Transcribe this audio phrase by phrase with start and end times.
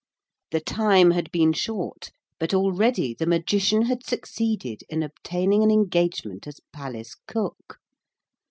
[0.49, 2.09] The time had been short,
[2.39, 7.77] but already the Magician had succeeded in obtaining an engagement as palace cook.